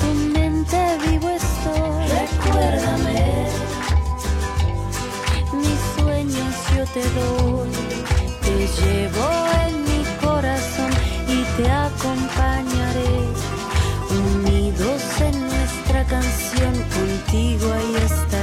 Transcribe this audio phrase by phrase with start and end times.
[0.00, 2.06] tu mente vivo estoy.
[2.22, 3.46] Recuérdame,
[5.52, 7.70] mis sueños yo te doy,
[8.42, 9.28] te llevo
[9.66, 10.92] en mi corazón
[11.26, 13.14] y te acompañaré.
[14.10, 18.37] Unidos en nuestra canción, contigo ahí estaré.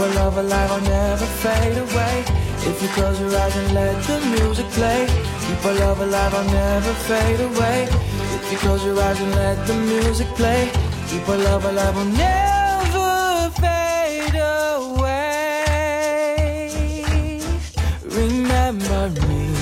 [0.00, 2.24] Our love alive, I'll never fade away.
[2.68, 5.06] If you close your eyes and let the music play,
[5.44, 7.88] keep our love alive, I'll never fade away.
[8.36, 10.70] If you close your eyes and let the music play,
[11.08, 15.20] keep our love alive, I'll never fade away.
[18.04, 19.54] Remember me.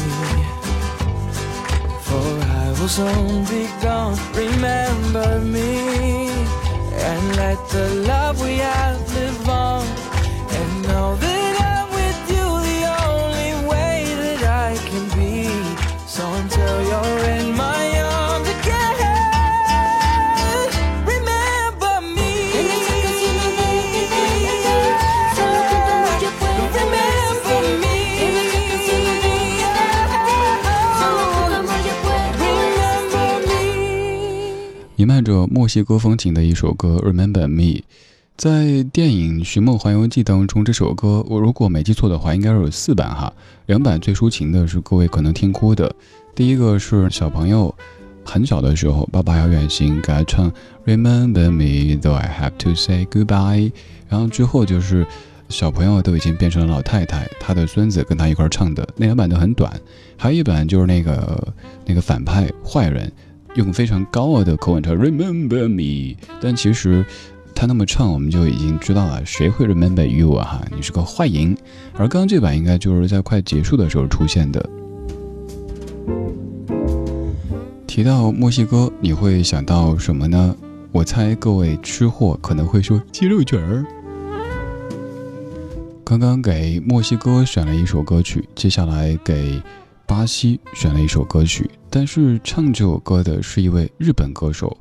[2.06, 2.28] For
[2.62, 4.16] I will soon be gone.
[4.34, 6.28] Remember me
[7.08, 10.07] and let the love we have live on.
[10.88, 15.32] Know that I'm with you the only way that I can be.
[16.06, 18.96] So until you're in my arms again,
[21.12, 22.30] remember me.
[22.52, 24.72] Que nuestra canción no deje de latir,
[26.24, 28.58] me Remember me remember
[29.20, 29.44] me
[31.54, 33.60] remember me remember me.
[34.96, 37.62] 弥漫着墨西哥风情的一首歌《Remember Me》，
[38.38, 43.32] 在电影《寻梦环游记》当中，这首歌我如果没记错的话，应该是有四版哈。
[43.66, 45.92] 两版最抒情的是各位可能听哭的，
[46.36, 47.74] 第一个是小朋友
[48.24, 50.48] 很小的时候，爸爸要远行，给他唱
[50.86, 53.70] 《Remember Me Though I Have to Say Goodbye》，
[54.08, 55.04] 然后之后就是
[55.48, 59.68] 小朋友都已经变成了老太太，他的孙子跟他一块儿唱的那两版都很短，
[60.16, 61.52] 还有一版就是那个
[61.84, 63.10] 那个反派坏人。
[63.54, 67.04] 用非常高傲的口吻唱 Remember me，但其实
[67.60, 71.56] 他那么唱，我们就已经知道了谁会 Remember you 啊哈，你是个坏人。
[71.94, 74.64] 而刚刚这版应该就是在快结束的时候出现的。
[77.84, 80.54] 提到墨西哥，你会想到什么呢？
[80.92, 83.84] 我猜各位吃货可能会说鸡肉卷儿。
[86.04, 89.60] 刚刚给墨西哥选了一首歌曲，接下来给
[90.06, 94.78] 巴西选了一首歌曲，但是唱这首歌的是一位日本歌手。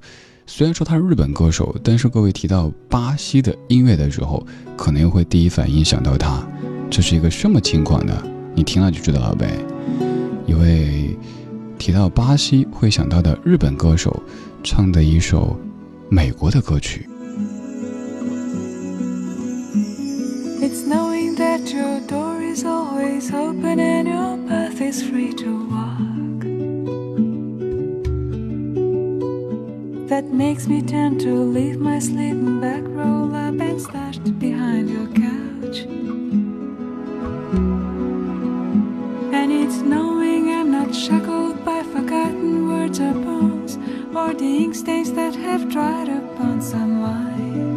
[0.49, 4.43] 虽然说他是日本歌手，但是各位提到巴西的音乐的时候，
[4.77, 6.41] 可能又会第一反应想到他，
[6.89, 8.13] 这是一个什么情况呢？
[8.55, 9.51] 你听了就知道了呗。
[10.47, 11.15] 一位
[11.77, 14.23] 提到巴西会想到的日本歌手
[14.63, 15.55] 唱的一首
[16.09, 17.07] 美国的歌曲。
[20.61, 25.96] it's knowing that your door is always open and your path is free to walk。
[30.17, 35.85] That makes me tend to leave my sleeping bag roll up and stashed behind your couch.
[39.37, 43.77] And it's knowing I'm not shackled by forgotten words or bones
[44.15, 47.67] or the ink stains that have dried upon some line.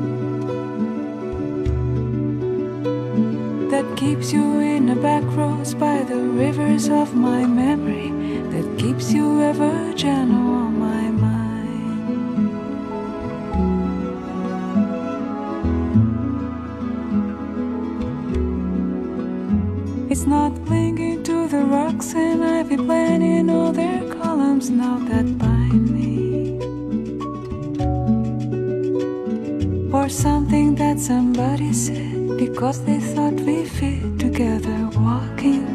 [3.70, 8.10] that keeps you in the back roads by the rivers of my memory,
[8.48, 10.69] that keeps you ever channel
[24.60, 26.58] columns now that bind me.
[29.92, 35.66] Or something that somebody said because they thought we fit together walking.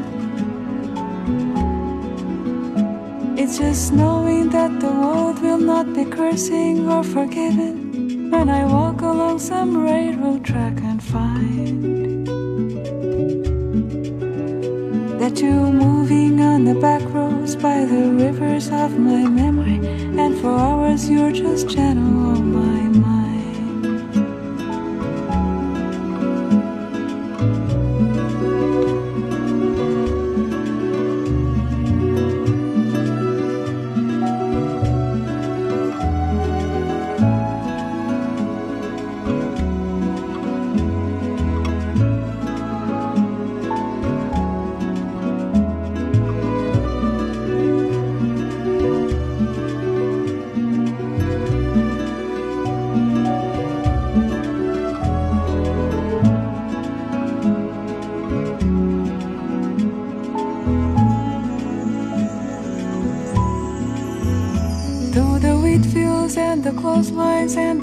[3.38, 9.02] It's just knowing that the world will not be cursing or forgiven when I walk
[9.02, 12.28] along some railroad track and find
[15.20, 17.02] that you're moving on the back
[17.62, 19.80] by the rivers of my memory,
[20.20, 23.15] and for hours you're just channel on oh my mind.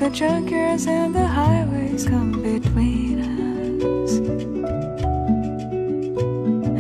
[0.03, 4.17] The junkyards and the highways come between us.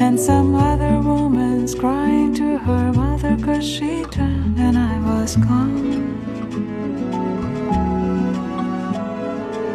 [0.02, 6.18] And some other woman's crying to her mother cause she turned and I was gone.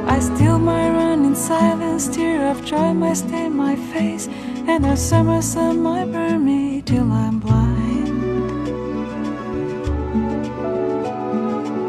[0.09, 4.27] I steal my run in silence, tear of joy might stain my face,
[4.67, 7.86] and the summer sun might burn me till I'm blind.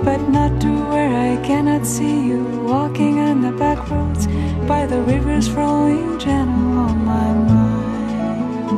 [0.08, 4.26] But not to where I cannot see you walking on the back roads
[4.66, 8.70] by the rivers flowing gentle on my mind.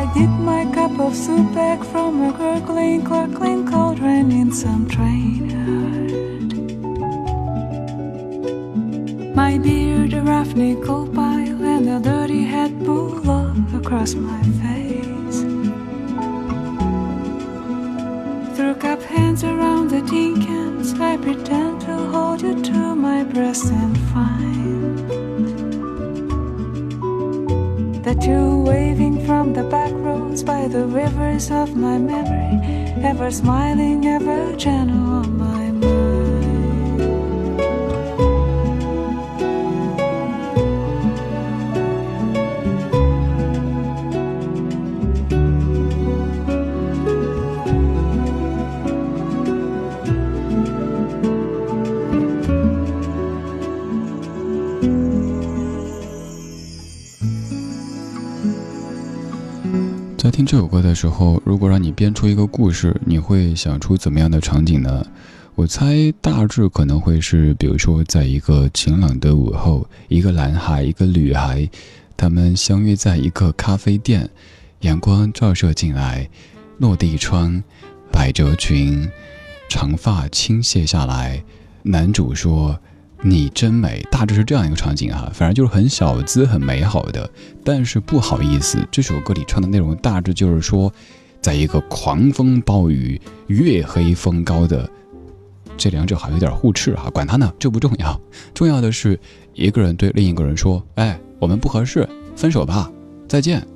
[0.00, 5.44] I dip my cup of soup back from a gurgling, cluckling cauldron in some train.
[9.34, 12.00] My beard, a rough nickel pile, and a
[12.36, 15.40] hat pull off across my face.
[18.54, 23.72] Through cup hands around the tin cans, I pretend to hold you to my breast
[23.72, 24.98] and find
[28.04, 32.60] that you're waving from the back roads by the rivers of my memory,
[33.02, 35.67] ever smiling, ever gentle on my
[60.28, 65.02] 在听这首歌的时候，如果让你编出一个故事，你会想出怎么样的场景呢？
[65.54, 71.66] 我猜大致可能会是，比如说，在一个晴朗的午后，一个男孩，一个女孩，
[72.14, 74.28] 他们相约在一个咖啡店，
[74.80, 76.28] 阳光照射进来，
[76.76, 77.64] 落地窗，
[78.12, 79.08] 百褶裙，
[79.70, 81.42] 长发倾泻下来，
[81.84, 82.78] 男主说。
[83.22, 87.28] 你真美，大致是这样一个场景哈，反正就是很小资、很美好的。
[87.64, 90.92] 但是不好意思，这首歌里唱的内容大致就是说，
[91.40, 94.88] 在一个狂风暴雨、月黑风高的，
[95.76, 98.18] 这两者好像有点互斥哈，管他呢，这不重要，
[98.54, 99.18] 重要的是
[99.52, 102.90] 一个人对另一个人说：“哎，我们不合适，分手吧，
[103.28, 103.66] 再见。”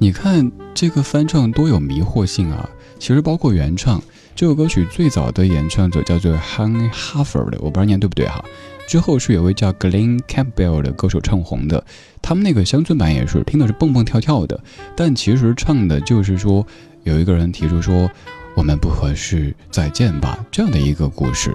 [0.00, 2.68] 你看这个翻唱多有迷惑性啊！
[2.98, 4.02] 其实包括原唱。
[4.38, 8.44] 这首歌曲最早的演唱者叫做 Honey Harford，我不知道念对不对哈。
[8.86, 11.84] 之后是有位叫 Glenn Campbell 的歌手唱红的，
[12.22, 14.62] 他们那个乡村版也是听的是蹦蹦跳跳的，
[14.94, 16.64] 但其实唱的就是说
[17.02, 18.08] 有一个人提出说
[18.54, 21.52] 我们不合适，再见吧这样的一个故事。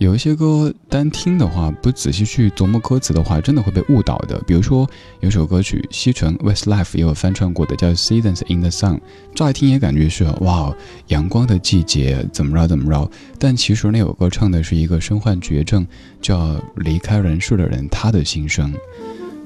[0.00, 4.42] 有一些歌单听的话，不仔细去琢磨歌词的话，真的会被误导的。
[4.46, 4.88] 比如说，
[5.20, 8.98] 有首歌曲西城 Westlife 也有翻唱过的，叫 Seasons in the Sun，
[9.34, 10.74] 乍一听也感觉是哇，
[11.08, 13.10] 阳光的季节怎么着怎么着。
[13.38, 15.86] 但其实那首歌唱的是一个身患绝症、
[16.22, 18.72] 就要离开人世的人他的心声。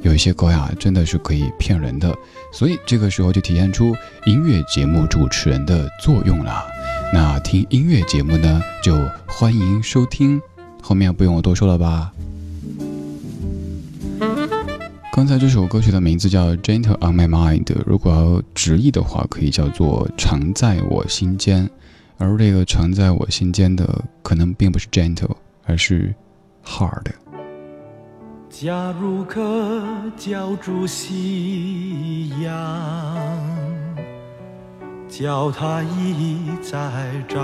[0.03, 2.15] 有一些歌呀，真的是可以骗人的，
[2.53, 3.93] 所以这个时候就体现出
[4.25, 6.65] 音乐节目主持人的作用了。
[7.13, 8.97] 那听音乐节目呢，就
[9.27, 10.41] 欢迎收听
[10.83, 12.13] 后面不用我多说了吧？
[15.13, 21.71] 刚才这首歌曲的名字叫《Gentle on My Mind》，如果要直译的话，可以叫做“常在我心间”。
[22.19, 26.13] 而这个“常在我心间”的，可能并不是 gentle，而是
[26.65, 27.07] hard。
[28.51, 29.83] 假如可
[30.17, 33.34] 叫住夕阳，
[35.17, 36.81] 叫它一再
[37.29, 37.39] 照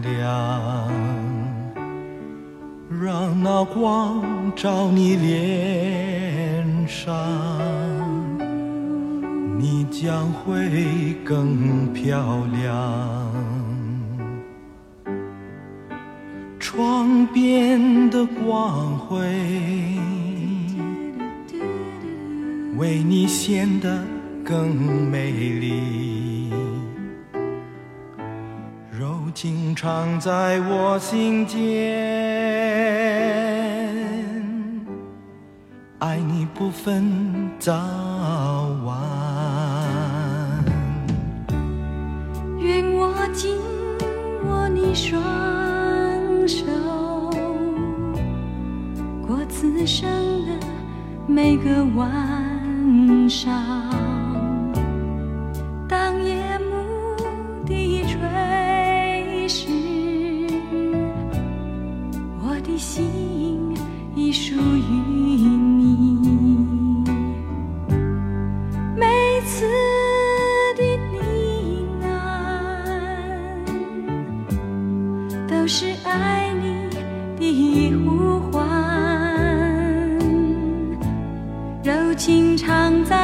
[0.00, 0.90] 亮。
[2.88, 4.22] 让那光
[4.56, 7.14] 照你脸上，
[9.58, 13.30] 你将会更漂亮。
[16.58, 19.18] 窗边的光辉，
[22.78, 24.02] 为你显得
[24.42, 24.74] 更
[25.10, 26.13] 美丽。
[29.74, 31.58] 常在我心间，
[35.98, 37.72] 爱你不分早
[38.84, 38.96] 晚。
[42.58, 43.56] 愿我紧
[44.46, 45.20] 握你双
[46.46, 46.64] 手，
[49.26, 50.08] 过此生
[50.46, 50.52] 的
[51.26, 53.83] 每个晚上。
[75.64, 76.90] 就是爱你
[77.40, 78.60] 的呼唤。
[81.82, 83.23] 柔情常在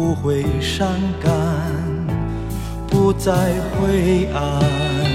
[0.00, 0.88] 不会伤
[1.22, 1.30] 感
[2.88, 3.32] 不再
[3.76, 5.09] 灰暗。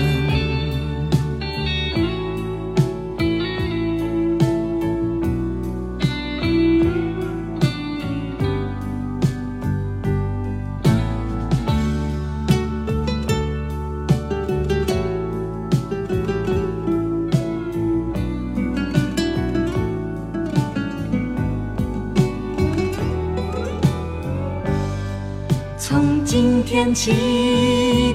[26.78, 27.10] 天起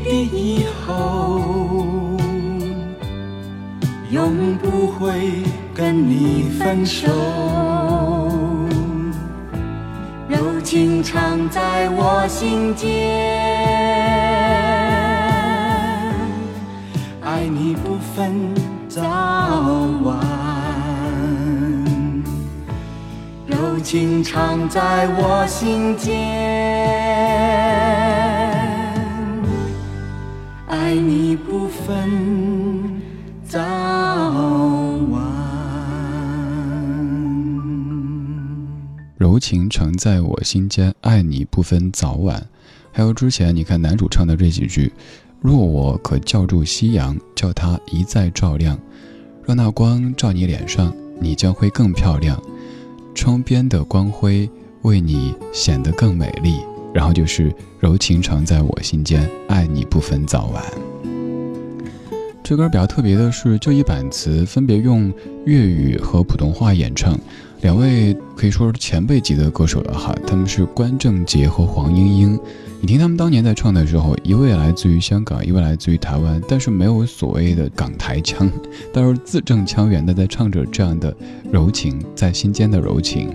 [0.04, 1.40] 的以后，
[4.10, 5.32] 永不会
[5.74, 7.08] 跟你分手。
[10.28, 12.90] 柔情常在我心间，
[17.22, 18.54] 爱你不分
[18.90, 19.00] 早
[20.04, 20.18] 晚。
[23.46, 27.09] 柔情常在我心间。
[30.90, 33.00] 爱你不分
[33.46, 33.60] 早
[35.08, 35.22] 晚。
[39.16, 42.44] 柔情常在我心间，爱你不分早晚。
[42.90, 44.92] 还有之前你看男主唱的这几句：
[45.40, 48.76] 若我可叫住夕阳，叫它一再照亮，
[49.46, 52.36] 让那光照你脸上，你将会更漂亮。
[53.14, 54.50] 窗边的光辉
[54.82, 56.56] 为你显得更美丽。
[56.92, 60.62] 然后就是柔情常在我心间，爱你不分早晚。
[62.42, 65.12] 这歌比较特别的是，就一版词分别用
[65.44, 67.16] 粤语和普通话演唱，
[67.60, 70.12] 两位可以说是前辈级的歌手了哈。
[70.26, 72.36] 他们是关正杰和黄莺莺。
[72.80, 78.50] 你听他们当年在唱的时候，一位来自于香港，一位来自于台湾，但是没有所谓的港台腔，
[78.92, 81.14] 但是字正腔圆的在唱着这样的
[81.52, 83.30] 柔情，在心间的柔情。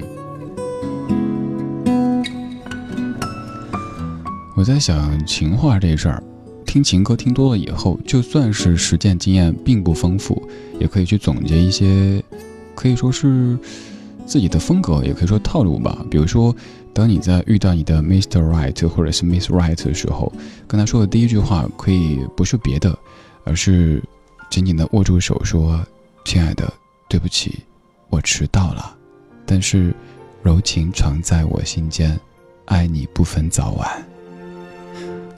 [4.55, 6.23] 我在想情话这事儿，
[6.65, 10.41] 听情歌听多了以后，就算是实践经验并不丰富，
[10.79, 12.23] 也可以去总结一些，
[12.73, 13.59] 可以说是
[14.25, 16.05] 自己的风格，也可以说套路吧。
[16.09, 16.55] 比如说，
[16.93, 18.41] 当你在遇到你的 Mr.
[18.41, 20.31] Right 或者是 Miss Right 的时候，
[20.65, 22.97] 跟他说的第一句话可以不是别的，
[23.43, 24.01] 而是
[24.49, 25.85] 紧紧的握住手说
[26.23, 26.71] ：“亲爱的，
[27.09, 27.59] 对不起，
[28.09, 28.95] 我迟到了，
[29.45, 29.93] 但是
[30.41, 32.17] 柔情常在我心间，
[32.67, 33.85] 爱你不分早晚。”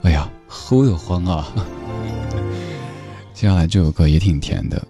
[0.02, 1.46] 哎呀，齁得慌啊！
[3.34, 4.86] 接下来这首歌也挺甜的，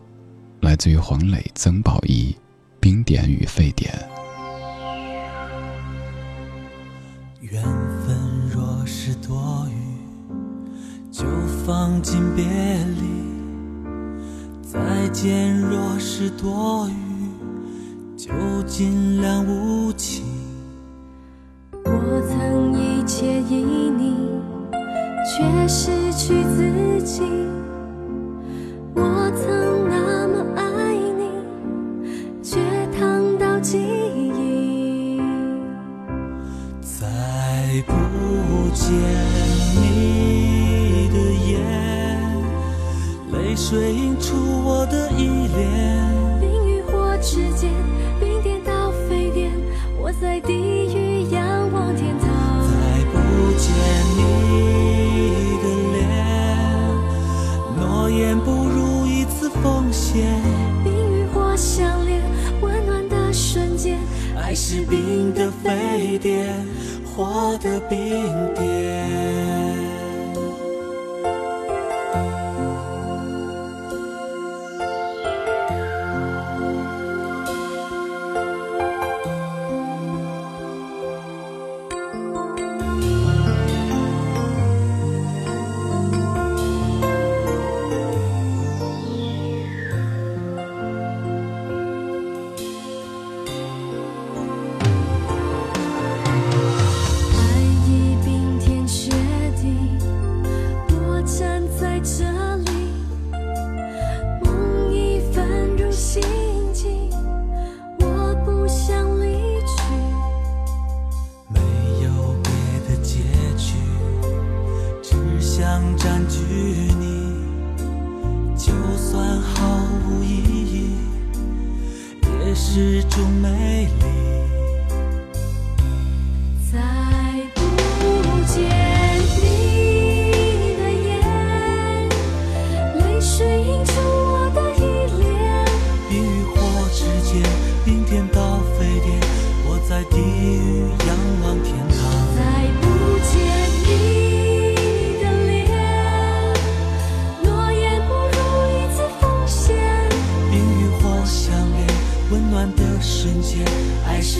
[0.61, 2.33] 来自于黄磊、曾宝仪，
[2.81, 3.93] 《冰点与沸点》。
[7.41, 7.63] 缘
[8.07, 8.17] 分
[8.53, 11.25] 若是多余，就
[11.65, 13.07] 放进别离；
[14.63, 16.93] 再见若是多余，
[18.17, 18.31] 就
[18.67, 20.25] 尽量无情。
[21.85, 23.55] 我曾一切依
[23.97, 24.08] 你，
[25.39, 27.23] 却失去自己。
[28.93, 31.31] 我曾那么爱你，
[32.43, 32.59] 却
[32.99, 35.21] 烫到记忆。
[36.81, 37.07] 再
[37.87, 37.95] 不
[38.75, 38.91] 见
[39.77, 41.17] 你的
[41.47, 41.63] 眼，
[43.31, 46.41] 泪水映出我的依恋。
[46.41, 47.71] 冰与火之间，
[48.19, 49.53] 冰点到沸点，
[50.01, 50.41] 我在
[65.69, 66.67] 冰的沸点，
[67.05, 67.99] 火的冰
[68.55, 68.68] 点。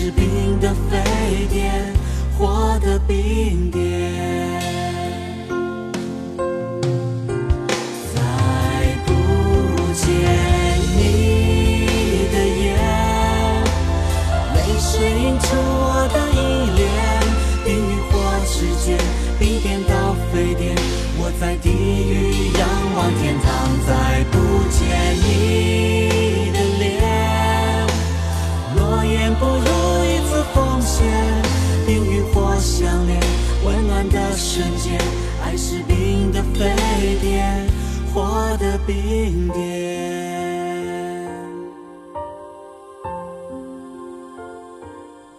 [0.01, 0.97] 是冰的沸
[1.51, 1.93] 点，
[2.37, 3.81] 火的冰点。
[8.15, 8.17] 再
[9.05, 9.11] 不
[9.93, 10.07] 见
[10.95, 11.01] 你
[12.31, 12.79] 的眼，
[14.55, 14.89] 泪水
[15.21, 16.39] 映出我的依
[16.77, 16.81] 恋。
[17.65, 18.09] 冰与火
[18.47, 18.97] 之间，
[19.37, 20.73] 冰点到沸点，
[21.17, 22.63] 我在地狱仰
[22.95, 23.47] 望天堂。
[23.85, 24.33] 再不
[24.69, 24.79] 见
[25.17, 25.68] 你
[31.85, 33.19] 冰与火相连，
[33.65, 34.99] 温暖的瞬间，
[35.43, 36.75] 爱是冰的沸
[37.21, 37.67] 点，
[38.13, 40.19] 火的冰点。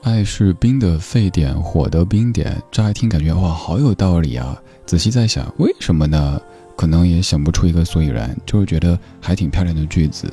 [0.03, 2.61] 爱是冰的沸点，火的冰点。
[2.73, 4.61] 乍一听感觉哇，好有道理啊！
[4.85, 6.41] 仔细在想，为什么呢？
[6.77, 10.33] 可能也想不出一个所以然，就是觉得还挺漂亮的句子。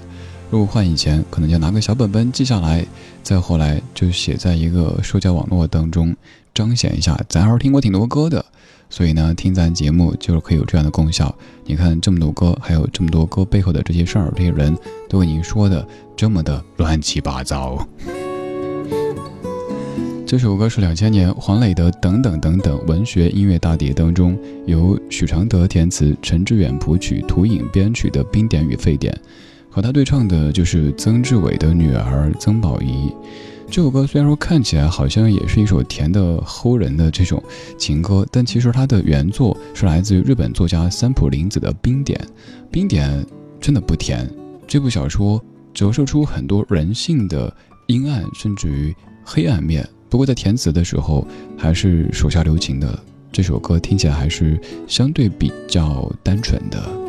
[0.50, 2.86] 如果换以前，可能就拿个小本本记下来，
[3.22, 6.16] 再后来就写在一个社交网络当中，
[6.54, 8.44] 彰显一下咱还是听过挺多歌的。
[8.90, 11.36] 所以呢，听咱节目就是可以有这样的功效。
[11.66, 14.74] 你看这么多歌，还有这么多歌背后的这些事儿，这些人
[15.10, 17.86] 都给您说的这么的乱七八糟。
[20.26, 29.14] 这首歌是两千年黄磊的《等等等等》文学音乐大碟当中，由许常德填词、陈志远谱曲、涂影编曲的《冰点与沸点》，
[29.70, 33.14] 和他对唱的就是曾志伟的女儿曾宝仪。
[33.70, 37.44] 这首歌虽然说看起来好像也是一首甜的齁人的这种
[37.78, 42.18] 情歌，但其实它的原作是来自于日本作家三浦林子的《冰点》。
[42.72, 43.26] 冰点
[43.60, 44.30] 真的不甜，
[44.66, 47.54] 这部小说折射出很多人性的
[47.88, 49.88] 阴暗，甚至于黑暗面。
[50.10, 51.28] 不过在填词的时候，
[51.58, 52.98] 还是手下留情的。
[53.34, 57.07] 这首歌听起来还是相对比较单纯的。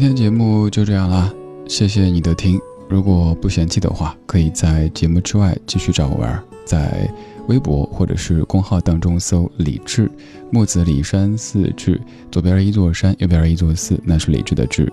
[0.00, 1.30] 今天节目就这样啦
[1.68, 2.58] 谢谢你的听。
[2.88, 7.06] 如果不嫌弃的话可以在节目之外继续找我玩在
[7.48, 10.10] 微博或者是公号当中搜李志
[10.50, 12.00] 木子李山寺志
[12.32, 14.90] 左边一座山右边一座寺那是李志的志。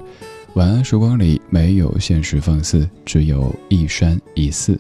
[0.56, 4.78] 晚安时光里没有现实放肆只有一山一寺。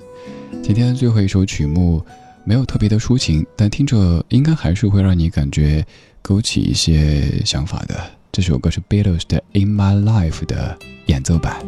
[0.62, 2.06] 今天最后一首曲目
[2.44, 5.86] 没有特别的抒情但听着应该还是会让你感觉
[6.22, 8.16] 勾起一些想法的。
[8.32, 11.60] 这首歌是 beatles 的 in my life 的演奏版